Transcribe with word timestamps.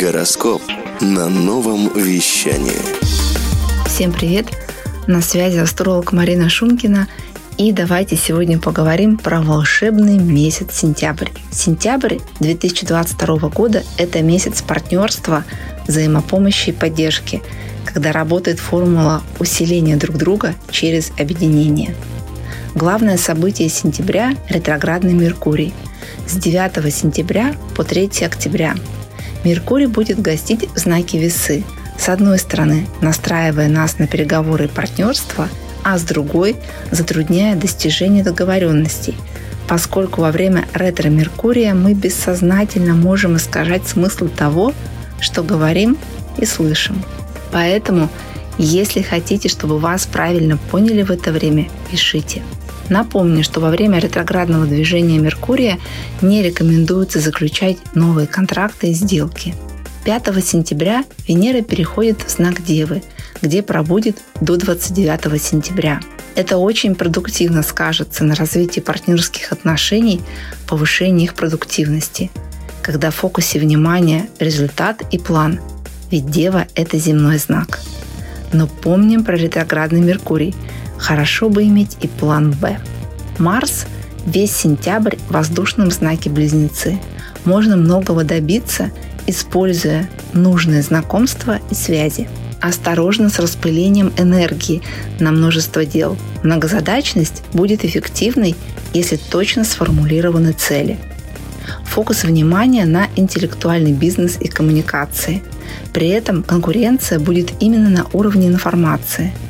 Гороскоп 0.00 0.60
на 1.00 1.28
новом 1.28 1.88
вещании. 1.94 2.72
Всем 3.86 4.12
привет! 4.12 4.46
На 5.06 5.22
связи 5.22 5.58
астролог 5.58 6.10
Марина 6.10 6.48
Шумкина. 6.48 7.06
И 7.58 7.70
давайте 7.70 8.16
сегодня 8.16 8.58
поговорим 8.58 9.16
про 9.16 9.40
волшебный 9.40 10.18
месяц 10.18 10.74
сентябрь. 10.74 11.28
Сентябрь 11.52 12.16
2022 12.40 13.48
года– 13.50 13.84
это 13.96 14.20
месяц 14.22 14.62
партнерства, 14.62 15.44
взаимопомощи 15.86 16.70
и 16.70 16.72
поддержки, 16.72 17.40
когда 17.84 18.10
работает 18.10 18.58
формула 18.58 19.22
усиления 19.38 19.96
друг 19.96 20.16
друга 20.16 20.56
через 20.70 21.12
объединение. 21.20 21.94
Главное 22.74 23.16
событие 23.16 23.68
сентября– 23.68 24.34
ретроградный 24.48 25.12
Меркурий. 25.12 25.72
С 26.26 26.34
9 26.34 26.92
сентября 26.92 27.54
по 27.76 27.84
3 27.84 28.10
октября 28.24 28.74
Меркурий 29.44 29.86
будет 29.86 30.20
гостить 30.20 30.68
в 30.74 30.78
знаке 30.78 31.18
весы. 31.18 31.64
С 31.98 32.08
одной 32.08 32.38
стороны, 32.38 32.86
настраивая 33.02 33.68
нас 33.68 33.98
на 33.98 34.06
переговоры 34.06 34.64
и 34.64 34.68
партнерство, 34.68 35.48
а 35.82 35.98
с 35.98 36.02
другой– 36.02 36.56
затрудняя 36.90 37.54
достижение 37.54 38.24
договоренностей, 38.24 39.14
поскольку 39.68 40.22
во 40.22 40.32
время 40.32 40.66
ретро-меркурия 40.72 41.74
мы 41.74 41.92
бессознательно 41.92 42.94
можем 42.94 43.36
искажать 43.36 43.86
смысл 43.86 44.28
того, 44.28 44.72
что 45.20 45.42
говорим 45.42 45.98
и 46.38 46.46
слышим. 46.46 47.04
Поэтому, 47.52 48.08
если 48.56 49.02
хотите, 49.02 49.50
чтобы 49.50 49.78
вас 49.78 50.06
правильно 50.06 50.56
поняли 50.56 51.02
в 51.02 51.10
это 51.10 51.32
время, 51.32 51.68
пишите. 51.90 52.42
Напомню, 52.88 53.42
что 53.42 53.60
во 53.60 53.70
время 53.70 53.98
ретроградного 53.98 54.66
движения 54.66 55.18
Меркурия 55.18 55.78
не 56.20 56.42
рекомендуется 56.42 57.20
заключать 57.20 57.78
новые 57.94 58.26
контракты 58.26 58.88
и 58.88 58.92
сделки. 58.92 59.54
5 60.04 60.44
сентября 60.44 61.04
Венера 61.26 61.62
переходит 61.62 62.22
в 62.22 62.30
знак 62.30 62.62
Девы, 62.62 63.02
где 63.40 63.62
пробудет 63.62 64.18
до 64.40 64.56
29 64.56 65.42
сентября. 65.42 66.00
Это 66.34 66.58
очень 66.58 66.94
продуктивно 66.94 67.62
скажется 67.62 68.24
на 68.24 68.34
развитии 68.34 68.80
партнерских 68.80 69.52
отношений, 69.52 70.20
повышении 70.68 71.24
их 71.24 71.34
продуктивности, 71.34 72.30
когда 72.82 73.10
в 73.10 73.14
фокусе 73.14 73.58
внимания 73.58 74.28
результат 74.38 75.02
и 75.10 75.18
план, 75.18 75.60
ведь 76.10 76.30
Дева– 76.30 76.66
это 76.74 76.98
земной 76.98 77.38
знак. 77.38 77.80
Но 78.54 78.66
помним 78.66 79.22
про 79.22 79.36
ретроградный 79.36 80.00
Меркурий– 80.00 80.54
Хорошо 81.04 81.48
бы 81.48 81.64
иметь 81.64 81.96
и 82.00 82.08
план 82.08 82.52
«Б». 82.52 82.78
Марс 83.38 83.86
весь 84.24 84.56
сентябрь 84.56 85.16
в 85.28 85.32
воздушном 85.32 85.90
знаке 85.90 86.30
Близнецы. 86.30 86.98
Можно 87.44 87.76
многого 87.76 88.24
добиться, 88.24 88.90
используя 89.26 90.08
нужные 90.32 90.82
знакомства 90.82 91.58
и 91.70 91.74
связи. 91.74 92.28
Осторожно 92.60 93.28
с 93.28 93.38
распылением 93.38 94.14
энергии 94.16 94.80
на 95.20 95.30
множество 95.30 95.84
дел. 95.84 96.16
Многозадачность 96.42 97.42
будет 97.52 97.84
эффективной, 97.84 98.56
если 98.94 99.16
точно 99.16 99.64
сформулированы 99.64 100.52
цели. 100.52 100.98
Фокус 101.84 102.24
внимания 102.24 102.86
на 102.86 103.08
интеллектуальный 103.16 103.92
бизнес 103.92 104.38
и 104.40 104.48
коммуникации. 104.48 105.42
При 105.92 106.08
этом 106.08 106.42
конкуренция 106.42 107.18
будет 107.18 107.52
именно 107.60 107.90
на 107.90 108.06
уровне 108.12 108.48
информации– 108.48 109.32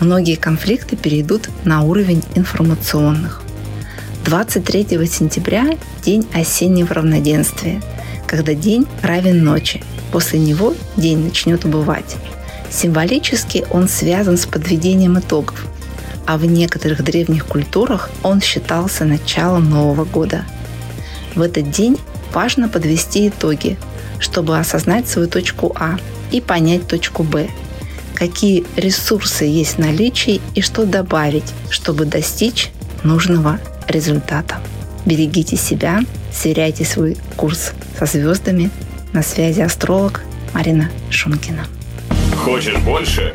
многие 0.00 0.36
конфликты 0.36 0.96
перейдут 0.96 1.48
на 1.64 1.82
уровень 1.82 2.22
информационных. 2.34 3.42
23 4.24 4.86
сентября– 5.06 5.78
день 6.04 6.26
осеннего 6.32 6.94
равноденствия, 6.94 7.82
когда 8.26 8.54
день 8.54 8.86
равен 9.02 9.44
ночи. 9.44 9.82
После 10.12 10.38
него 10.38 10.74
день 10.96 11.18
начнет 11.18 11.64
убывать. 11.64 12.16
Символически 12.70 13.64
он 13.70 13.88
связан 13.88 14.36
с 14.36 14.46
подведением 14.46 15.18
итогов, 15.18 15.66
а 16.26 16.36
в 16.36 16.44
некоторых 16.44 17.02
древних 17.02 17.46
культурах 17.46 18.10
он 18.22 18.40
считался 18.40 19.04
началом 19.04 19.70
Нового 19.70 20.04
года. 20.04 20.44
В 21.34 21.42
этот 21.42 21.70
день 21.70 21.96
важно 22.32 22.68
подвести 22.68 23.28
итоги, 23.28 23.78
чтобы 24.18 24.58
осознать 24.58 25.08
свою 25.08 25.28
точку 25.28 25.74
А 25.78 25.98
и 26.30 26.40
понять 26.40 26.86
точку 26.86 27.22
Б– 27.22 27.48
какие 28.20 28.66
ресурсы 28.76 29.46
есть 29.46 29.76
в 29.76 29.78
наличии 29.78 30.42
и 30.54 30.60
что 30.60 30.84
добавить, 30.84 31.54
чтобы 31.70 32.04
достичь 32.04 32.70
нужного 33.02 33.58
результата. 33.88 34.60
Берегите 35.06 35.56
себя, 35.56 36.00
сверяйте 36.30 36.84
свой 36.84 37.16
курс 37.36 37.72
со 37.98 38.04
звездами. 38.04 38.70
На 39.14 39.22
связи 39.22 39.62
астролог 39.62 40.20
Марина 40.52 40.90
Шумкина. 41.08 41.66
Хочешь 42.36 42.76
больше? 42.80 43.34